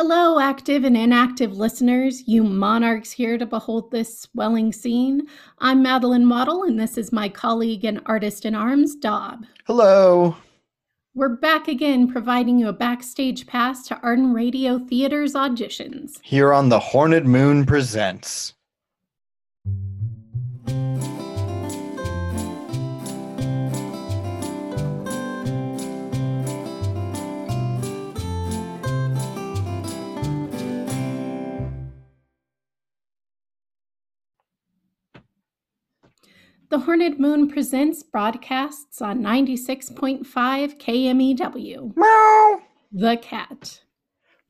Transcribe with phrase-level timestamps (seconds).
[0.00, 5.26] Hello, active and inactive listeners, you monarchs here to behold this swelling scene.
[5.58, 9.44] I'm Madeline Waddle, and this is my colleague and artist in arms, Daub.
[9.66, 10.36] Hello.
[11.16, 16.20] We're back again, providing you a backstage pass to Arden Radio Theater's auditions.
[16.22, 18.54] Here on The Horned Moon Presents.
[36.70, 41.96] The Horned Moon Presents broadcasts on 96.5 KMEW.
[41.96, 42.60] Meow.
[42.92, 43.80] The Cat.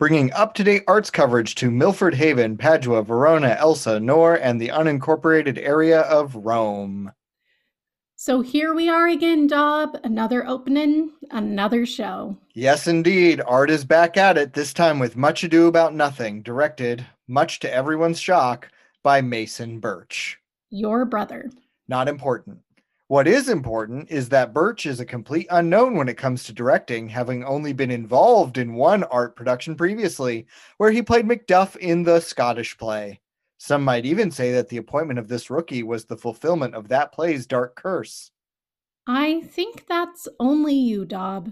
[0.01, 5.59] Bringing up to date arts coverage to Milford Haven, Padua, Verona, Elsinore, and the unincorporated
[5.59, 7.13] area of Rome.
[8.17, 9.97] So here we are again, Daub.
[10.03, 12.37] Another opening, another show.
[12.53, 13.41] Yes, indeed.
[13.47, 17.73] Art is back at it, this time with Much Ado About Nothing, directed, much to
[17.73, 18.73] everyone's shock,
[19.05, 20.41] by Mason Birch.
[20.71, 21.53] Your brother.
[21.89, 22.59] Not important.
[23.09, 27.09] What is important is that Birch is a complete unknown when it comes to directing,
[27.09, 32.21] having only been involved in one art production previously, where he played Macduff in the
[32.21, 33.21] Scottish play.
[33.57, 37.13] Some might even say that the appointment of this rookie was the fulfillment of that
[37.13, 38.31] play's dark curse.
[39.07, 41.51] I think that's only you, Daub.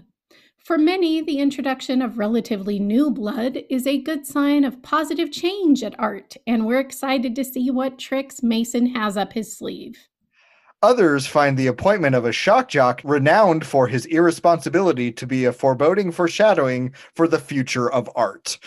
[0.59, 5.81] For many, the introduction of relatively new blood is a good sign of positive change
[5.81, 9.97] at art, and we're excited to see what tricks Mason has up his sleeve.
[10.83, 15.51] Others find the appointment of a shock jock renowned for his irresponsibility to be a
[15.51, 18.59] foreboding foreshadowing for the future of art.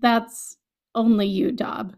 [0.00, 0.56] That's
[0.94, 1.94] only you, Daub.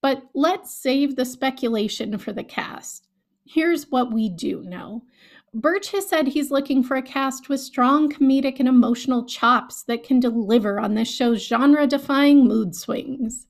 [0.00, 3.06] But let's save the speculation for the cast.
[3.44, 5.02] Here's what we do know.
[5.52, 10.04] Birch has said he's looking for a cast with strong comedic and emotional chops that
[10.04, 13.46] can deliver on this show's genre defying mood swings.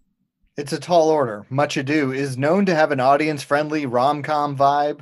[0.60, 1.46] It's a tall order.
[1.48, 5.00] Much Ado is known to have an audience friendly rom com vibe,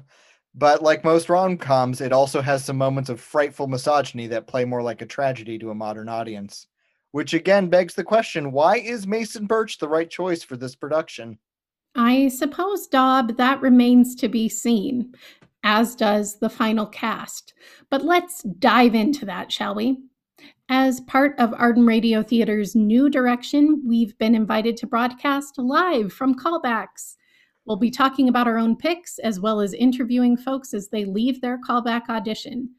[0.55, 4.65] but like most rom coms, it also has some moments of frightful misogyny that play
[4.65, 6.69] more like a tragedy to a modern audience.
[7.11, 11.39] Which again begs the question why is Mason Birch the right choice for this production?
[11.97, 15.13] I suppose, Daub, that remains to be seen,
[15.65, 17.55] as does the final cast.
[17.91, 19.99] But let's dive into that, shall we?
[20.69, 26.35] As part of Arden Radio Theater's new direction, we've been invited to broadcast live from
[26.35, 27.17] callbacks.
[27.65, 31.41] We'll be talking about our own picks as well as interviewing folks as they leave
[31.41, 32.71] their callback audition.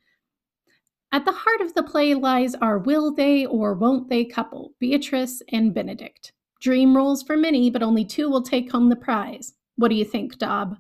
[1.12, 5.41] At the heart of the play lies our will they or won't they couple, Beatrice
[5.51, 6.31] and Benedick.
[6.62, 9.53] Dream roles for many, but only two will take home the prize.
[9.75, 10.78] What do you think, Daub?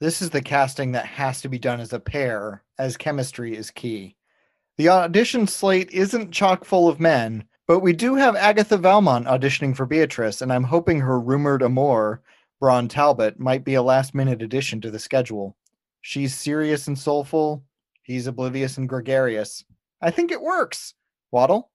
[0.00, 3.70] This is the casting that has to be done as a pair, as chemistry is
[3.70, 4.14] key.
[4.78, 9.76] The audition slate isn't chock full of men, but we do have Agatha Valmont auditioning
[9.76, 12.22] for Beatrice, and I'm hoping her rumored amour
[12.60, 15.56] Braun Talbot might be a last minute addition to the schedule.
[16.00, 17.64] She's serious and soulful.
[18.04, 19.64] He's oblivious and gregarious.
[20.00, 20.94] I think it works.
[21.32, 21.72] Waddle?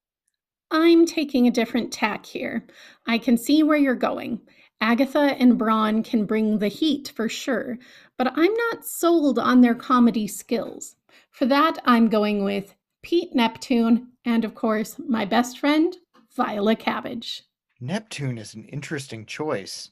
[0.72, 2.66] I'm taking a different tack here.
[3.06, 4.40] I can see where you're going.
[4.80, 7.78] Agatha and Braun can bring the heat for sure,
[8.18, 10.96] but I'm not sold on their comedy skills.
[11.32, 15.96] For that, I'm going with Pete Neptune and, of course, my best friend,
[16.36, 17.44] Viola Cabbage.
[17.80, 19.92] Neptune is an interesting choice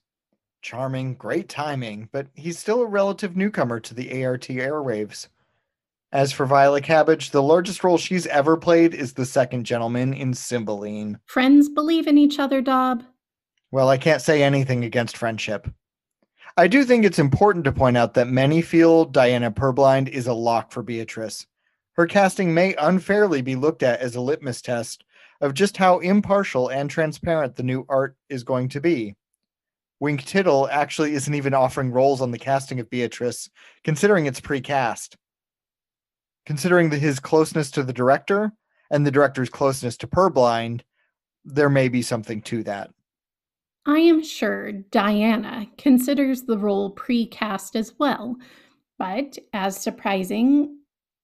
[0.61, 5.27] charming, great timing, but he's still a relative newcomer to the ART airwaves.
[6.11, 10.33] As for Viola Cabbage, the largest role she's ever played is the second gentleman in
[10.33, 11.19] Cymbeline.
[11.25, 13.03] Friends believe in each other, Daub.
[13.71, 15.67] Well, I can't say anything against friendship.
[16.57, 20.33] I do think it's important to point out that many feel Diana Purblind is a
[20.33, 21.47] lock for Beatrice.
[21.94, 25.03] Her casting may unfairly be looked at as a litmus test
[25.41, 29.16] of just how impartial and transparent the new art is going to be.
[30.00, 33.50] Wink Tittle actually isn't even offering roles on the casting of Beatrice,
[33.84, 35.16] considering it's pre-cast.
[36.46, 38.51] Considering the, his closeness to the director
[38.90, 40.81] and the director's closeness to Purblind,
[41.46, 42.90] there may be something to that.
[43.86, 48.38] I am sure Diana considers the role pre-cast as well,
[48.98, 50.81] but as surprising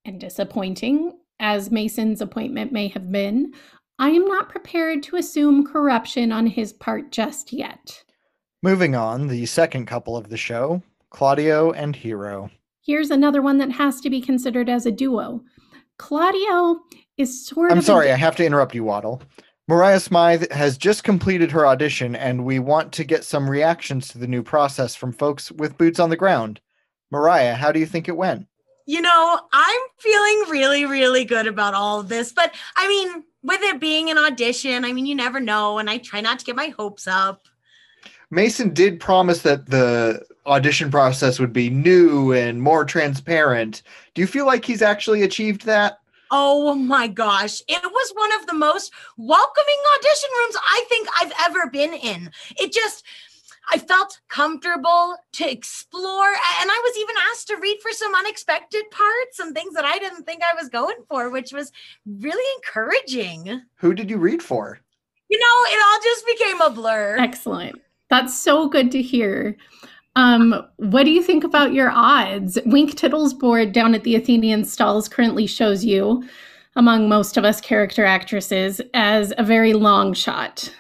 [0.07, 3.53] and disappointing as Mason's appointment may have been,
[3.99, 8.03] I am not prepared to assume corruption on his part just yet.
[8.63, 12.49] Moving on, the second couple of the show, Claudio and Hero.
[12.81, 15.43] Here's another one that has to be considered as a duo.
[15.97, 16.79] Claudio
[17.17, 18.13] is sort of I'm sorry, a...
[18.13, 19.21] I have to interrupt you, Waddle.
[19.67, 24.17] Mariah Smythe has just completed her audition, and we want to get some reactions to
[24.17, 26.61] the new process from folks with boots on the ground.
[27.11, 28.47] Mariah, how do you think it went?
[28.87, 32.31] You know, I'm feeling really, really good about all of this.
[32.31, 35.77] But I mean, with it being an audition, I mean, you never know.
[35.77, 37.47] And I try not to get my hopes up.
[38.31, 43.83] Mason did promise that the audition process would be new and more transparent.
[44.13, 45.99] Do you feel like he's actually achieved that?
[46.31, 47.61] Oh my gosh.
[47.67, 52.31] It was one of the most welcoming audition rooms I think I've ever been in.
[52.57, 53.05] It just,
[53.69, 56.27] I felt comfortable to explore.
[56.27, 59.99] And I was even asked to read for some unexpected parts, some things that I
[59.99, 61.71] didn't think I was going for, which was
[62.05, 63.61] really encouraging.
[63.75, 64.79] Who did you read for?
[65.29, 67.17] You know, it all just became a blur.
[67.19, 67.81] Excellent.
[68.09, 69.57] That's so good to hear.
[70.15, 72.57] Um, what do you think about your odds?
[72.65, 76.23] Wink Tittle's board down at the Athenian stalls currently shows you,
[76.75, 80.73] among most of us character actresses, as a very long shot.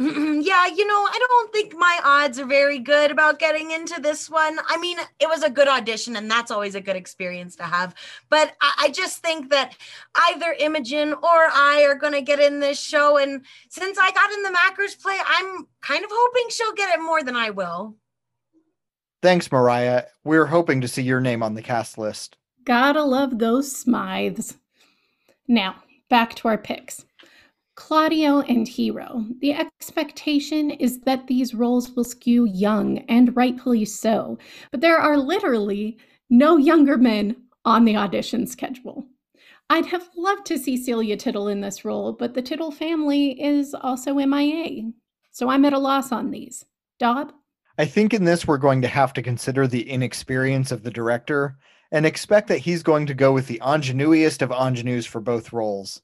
[0.00, 4.00] Mm-hmm, yeah, you know, I don't think my odds are very good about getting into
[4.00, 4.58] this one.
[4.66, 7.94] I mean, it was a good audition, and that's always a good experience to have.
[8.30, 9.76] But I, I just think that
[10.28, 13.18] either Imogen or I are going to get in this show.
[13.18, 17.02] And since I got in the Mackers play, I'm kind of hoping she'll get it
[17.02, 17.96] more than I will.
[19.22, 20.04] Thanks, Mariah.
[20.24, 22.36] We're hoping to see your name on the cast list.
[22.64, 24.56] Gotta love those Smythes.
[25.46, 25.76] Now,
[26.08, 27.04] back to our picks.
[27.88, 29.26] Claudio and Hero.
[29.40, 34.38] The expectation is that these roles will skew young, and rightfully so,
[34.70, 35.98] but there are literally
[36.30, 37.34] no younger men
[37.64, 39.04] on the audition schedule.
[39.68, 43.74] I'd have loved to see Celia Tittle in this role, but the Tittle family is
[43.74, 44.92] also MIA,
[45.32, 46.64] so I'm at a loss on these.
[47.00, 47.32] Daub?
[47.78, 51.58] I think in this we're going to have to consider the inexperience of the director
[51.90, 56.00] and expect that he's going to go with the ingenuiest of ingenues for both roles.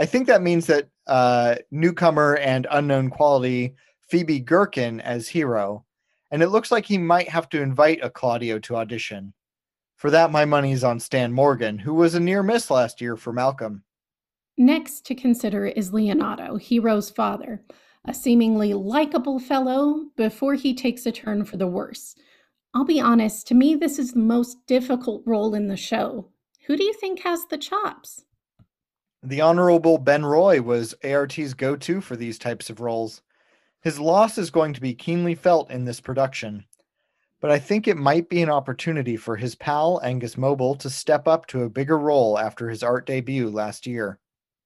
[0.00, 3.74] I think that means that uh, newcomer and unknown quality
[4.08, 5.84] Phoebe Gherkin as hero,
[6.30, 9.34] and it looks like he might have to invite a Claudio to audition.
[9.96, 13.30] For that, my money's on Stan Morgan, who was a near miss last year for
[13.34, 13.84] Malcolm.
[14.56, 17.62] Next to consider is Leonato, Hero's father,
[18.06, 22.14] a seemingly likable fellow before he takes a turn for the worse.
[22.72, 26.30] I'll be honest, to me, this is the most difficult role in the show.
[26.66, 28.24] Who do you think has the chops?
[29.22, 33.20] The Honorable Ben Roy was ART's go to for these types of roles.
[33.82, 36.64] His loss is going to be keenly felt in this production,
[37.38, 41.28] but I think it might be an opportunity for his pal Angus Mobile to step
[41.28, 44.18] up to a bigger role after his art debut last year.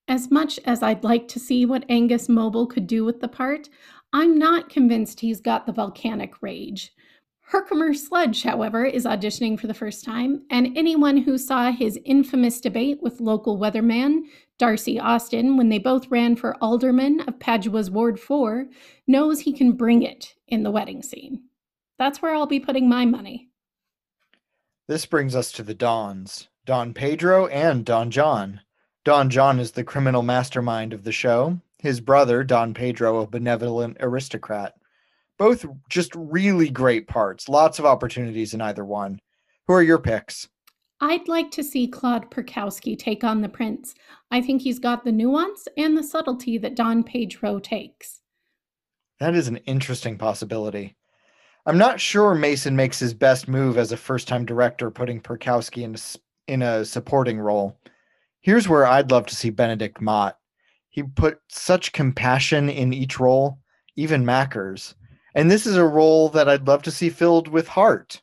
[0.06, 3.68] As much as I'd like to see what Angus Mobile could do with the part,
[4.12, 6.92] I'm not convinced he's got the volcanic rage.
[7.46, 12.60] Herkimer Sledge, however, is auditioning for the first time, and anyone who saw his infamous
[12.60, 14.22] debate with local weatherman
[14.58, 18.66] Darcy Austin when they both ran for alderman of Padua's Ward 4
[19.06, 21.42] knows he can bring it in the wedding scene.
[21.98, 23.48] That's where I'll be putting my money.
[24.86, 28.60] This brings us to the Dons Don Pedro and Don John.
[29.04, 33.96] Don John is the criminal mastermind of the show, his brother, Don Pedro, a benevolent
[34.00, 34.74] aristocrat.
[35.36, 37.48] Both just really great parts.
[37.48, 39.20] Lots of opportunities in either one.
[39.66, 40.48] Who are your picks?
[41.00, 43.94] I'd like to see Claude Perkowski take on the prince.
[44.30, 48.20] I think he's got the nuance and the subtlety that Don Pedro takes.
[49.20, 50.96] That is an interesting possibility.
[51.66, 55.82] I'm not sure Mason makes his best move as a first time director, putting Perkowski
[55.82, 57.78] in a, in a supporting role.
[58.40, 60.38] Here's where I'd love to see Benedict Mott.
[60.90, 63.58] He put such compassion in each role,
[63.96, 64.94] even Macker's.
[65.34, 68.20] And this is a role that I'd love to see filled with heart.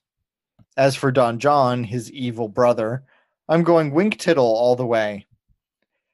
[0.78, 3.04] As for Don John, his evil brother,
[3.50, 5.28] I'm going Wink Tittle all the way.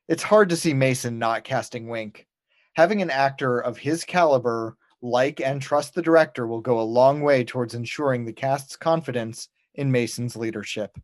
[0.07, 2.25] It's hard to see Mason not casting Wink.
[2.73, 7.21] Having an actor of his caliber like and trust the director will go a long
[7.21, 10.97] way towards ensuring the cast's confidence in Mason's leadership.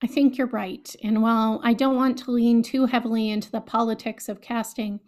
[0.00, 0.94] I think you're right.
[1.02, 5.00] And while I don't want to lean too heavily into the politics of casting,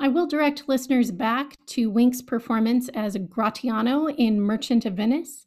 [0.00, 5.44] I will direct listeners back to Wink's performance as Gratiano in Merchant of Venice.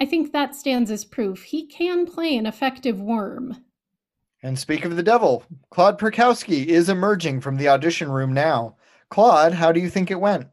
[0.00, 3.64] I think that stands as proof he can play an effective worm.
[4.42, 8.76] And speak of the devil, Claude Perkowski is emerging from the audition room now.
[9.08, 10.48] Claude, how do you think it went?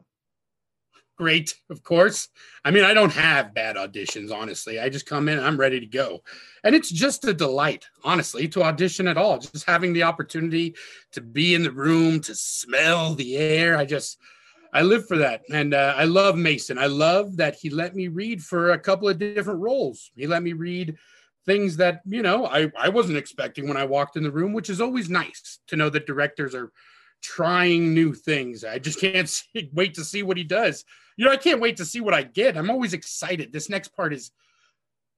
[1.21, 2.29] great, of course.
[2.65, 4.79] I mean, I don't have bad auditions, honestly.
[4.79, 6.23] I just come in, I'm ready to go.
[6.63, 9.37] And it's just a delight, honestly, to audition at all.
[9.37, 10.73] Just having the opportunity
[11.11, 13.77] to be in the room, to smell the air.
[13.77, 14.17] I just,
[14.73, 15.41] I live for that.
[15.51, 16.77] And uh, I love Mason.
[16.77, 20.11] I love that he let me read for a couple of different roles.
[20.15, 20.95] He let me read
[21.45, 24.69] things that, you know, I, I wasn't expecting when I walked in the room, which
[24.69, 26.71] is always nice to know that directors are
[27.21, 28.63] trying new things.
[28.63, 30.85] I just can't see, wait to see what he does
[31.21, 32.57] you know, I can't wait to see what I get.
[32.57, 33.53] I'm always excited.
[33.53, 34.31] This next part is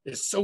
[0.06, 0.42] is so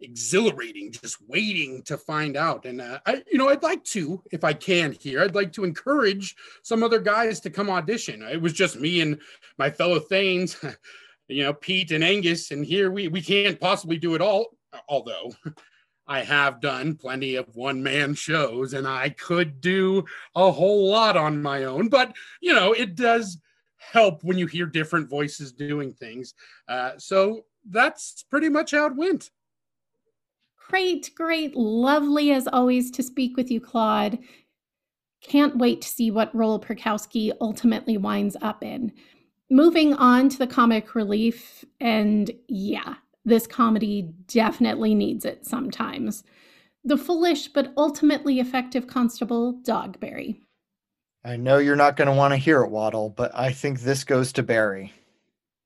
[0.00, 2.64] exhilarating just waiting to find out.
[2.64, 5.64] And uh, i you know i'd like to if i can here i'd like to
[5.64, 8.22] encourage some other guys to come audition.
[8.22, 9.18] It was just me and
[9.58, 10.56] my fellow thanes
[11.28, 14.46] you know pete and angus and here we we can't possibly do it all
[14.88, 15.32] although
[16.06, 20.04] i have done plenty of one man shows and i could do
[20.36, 21.88] a whole lot on my own.
[21.88, 23.38] But you know it does
[23.78, 26.34] help when you hear different voices doing things.
[26.68, 29.30] Uh, so that's pretty much how it went
[30.68, 31.54] Great, great.
[31.56, 34.18] Lovely as always to speak with you, Claude.
[35.22, 38.92] Can't wait to see what role Perkowski ultimately winds up in.
[39.48, 42.94] Moving on to the comic relief, and yeah,
[43.24, 46.24] this comedy definitely needs it sometimes.
[46.84, 50.40] The foolish but ultimately effective constable, Dogberry.
[51.24, 54.04] I know you're not going to want to hear it, Waddle, but I think this
[54.04, 54.92] goes to Barry.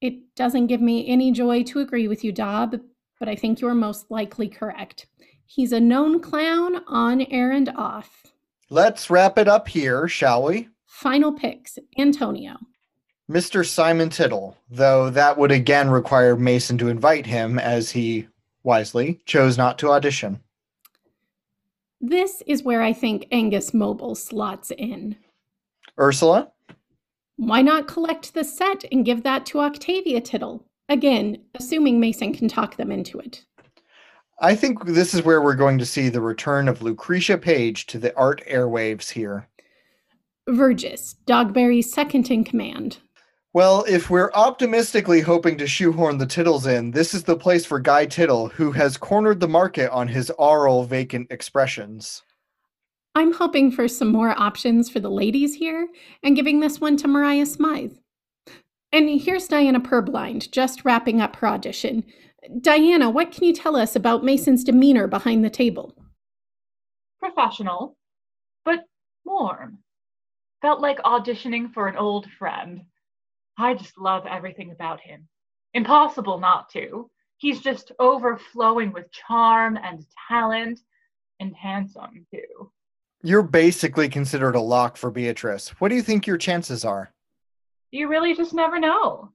[0.01, 2.81] It doesn't give me any joy to agree with you, Daub,
[3.21, 5.07] but I think you're most likely correct.
[5.47, 8.25] He's a known clown on air and off.
[8.71, 10.69] Let's wrap it up here, shall we?
[10.87, 12.57] Final picks Antonio.
[13.31, 13.65] Mr.
[13.65, 18.27] Simon Tittle, though that would again require Mason to invite him, as he
[18.65, 20.41] wisely chose not to audition.
[22.01, 25.17] This is where I think Angus Mobile slots in.
[25.99, 26.51] Ursula?
[27.37, 30.65] Why not collect the set and give that to Octavia Tittle?
[30.91, 33.45] Again, assuming Mason can talk them into it.
[34.41, 37.99] I think this is where we're going to see the return of Lucretia Page to
[37.99, 39.49] the art airwaves here.
[40.49, 42.99] Verges, Dogberry's second in command.
[43.53, 47.79] Well, if we're optimistically hoping to shoehorn the Tittles in, this is the place for
[47.79, 52.23] Guy Tittle, who has cornered the market on his aural vacant expressions.
[53.15, 55.87] I'm hoping for some more options for the ladies here
[56.25, 57.93] and giving this one to Mariah Smythe.
[58.93, 62.05] And here's Diana Purblind, just wrapping up her audition.
[62.61, 65.95] Diana, what can you tell us about Mason's demeanor behind the table?
[67.21, 67.97] Professional,
[68.65, 68.85] but
[69.25, 69.79] warm.
[70.63, 72.83] Felt like auditioning for an old friend.
[73.57, 75.29] I just love everything about him.
[75.75, 77.11] Impossible not to.
[77.37, 80.81] He's just overflowing with charm and talent
[81.39, 82.73] and handsome, too.
[83.23, 85.69] You're basically considered a lock for Beatrice.
[85.79, 87.13] What do you think your chances are?
[87.91, 89.33] You really just never know.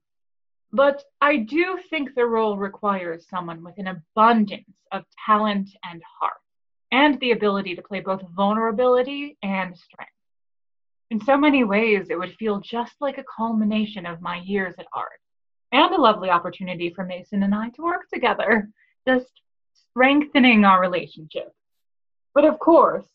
[0.72, 6.34] But I do think the role requires someone with an abundance of talent and heart,
[6.92, 10.12] and the ability to play both vulnerability and strength.
[11.12, 14.88] In so many ways, it would feel just like a culmination of my years at
[14.94, 15.22] art,
[15.72, 18.70] and a lovely opportunity for Mason and I to work together,
[19.08, 19.32] just
[19.92, 21.54] strengthening our relationship.
[22.34, 23.06] But of course,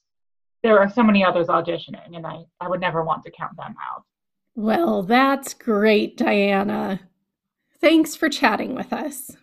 [0.62, 3.74] there are so many others auditioning, and I, I would never want to count them
[3.90, 4.04] out.
[4.60, 7.00] Well, that's great, Diana.
[7.80, 9.34] Thanks for chatting with us.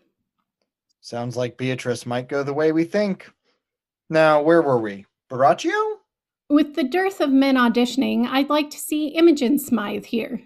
[1.01, 3.27] Sounds like Beatrice might go the way we think.
[4.12, 5.07] Now, where were we?
[5.27, 5.95] Borachio?
[6.51, 10.39] With the dearth of men auditioning, I'd like to see Imogen Smythe here.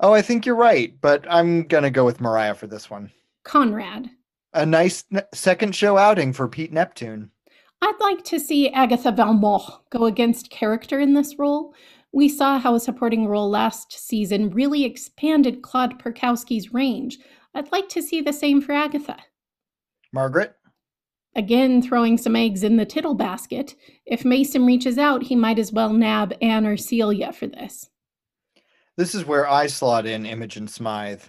[0.00, 3.12] Oh, I think you're right, but I'm going to go with Mariah for this one.
[3.44, 4.10] Conrad.
[4.54, 7.30] A nice second show outing for Pete Neptune.
[7.80, 11.74] I'd like to see Agatha Valmont go against character in this role,
[12.12, 17.18] we saw how a supporting role last season really expanded Claude Perkowski's range.
[17.54, 19.16] I'd like to see the same for Agatha.
[20.12, 20.54] Margaret?
[21.36, 23.74] Again, throwing some eggs in the tittle basket.
[24.06, 27.90] If Mason reaches out, he might as well nab Anne or Celia for this.
[28.96, 31.22] This is where I slot in Imogen Smythe.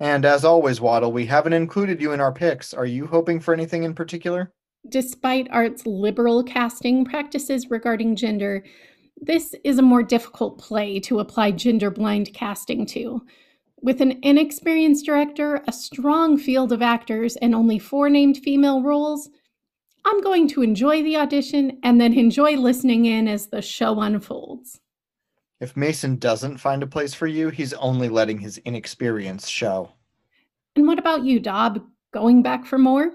[0.00, 2.74] And as always, Waddle, we haven't included you in our picks.
[2.74, 4.52] Are you hoping for anything in particular?
[4.88, 8.64] Despite Art's liberal casting practices regarding gender,
[9.22, 13.24] this is a more difficult play to apply gender blind casting to.
[13.80, 19.30] With an inexperienced director, a strong field of actors, and only four named female roles,
[20.04, 24.80] I'm going to enjoy the audition and then enjoy listening in as the show unfolds.
[25.60, 29.92] If Mason doesn't find a place for you, he's only letting his inexperience show.
[30.74, 31.80] And what about you, Daub?
[32.12, 33.12] Going back for more?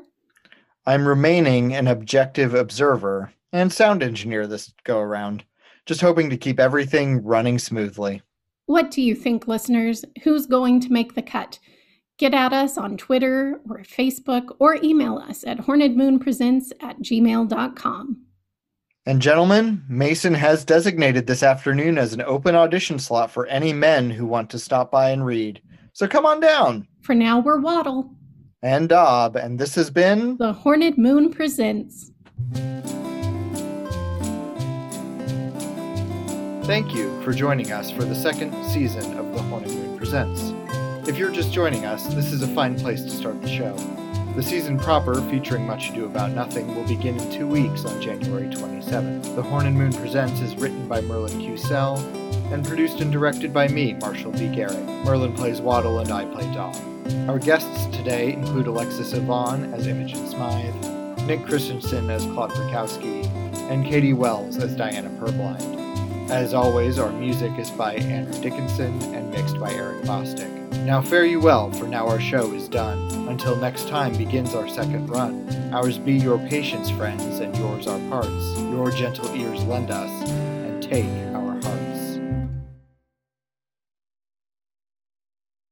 [0.86, 5.44] I'm remaining an objective observer and sound engineer this go around
[5.88, 8.22] just hoping to keep everything running smoothly.
[8.68, 10.04] What do you think, listeners?
[10.24, 11.58] Who's going to make the cut?
[12.18, 18.22] Get at us on Twitter or Facebook or email us at hornedmoonpresents at gmail.com.
[19.06, 24.10] And gentlemen, Mason has designated this afternoon as an open audition slot for any men
[24.10, 25.62] who want to stop by and read.
[25.94, 26.86] So come on down.
[27.04, 28.12] For now, we're Waddle.
[28.62, 32.12] And Daub, and this has been The Horned Moon Presents.
[36.68, 40.52] Thank you for joining us for the second season of The Horned Moon Presents.
[41.08, 43.74] If you're just joining us, this is a fine place to start the show.
[44.36, 48.48] The season proper, featuring Much Ado About Nothing, will begin in two weeks on January
[48.48, 49.34] 27th.
[49.38, 52.00] The Horned Moon Presents is written by Merlin Cusell
[52.52, 54.50] and produced and directed by me, Marshall B.
[54.54, 54.84] Garrett.
[55.06, 56.76] Merlin plays Waddle and I play Daub.
[57.30, 60.76] Our guests today include Alexis Yvonne as Imogen Smythe,
[61.28, 63.26] Nick Christensen as Claude Perkowski,
[63.72, 65.87] and Katie Wells as Diana Purblind.
[66.30, 70.54] As always, our music is by Andrew Dickinson and mixed by Eric Bostic.
[70.84, 73.00] Now fare you well, for now our show is done.
[73.30, 75.50] Until next time begins our second run.
[75.74, 78.60] Ours be your patience, friends, and yours our parts.
[78.60, 81.06] Your gentle ears lend us, and take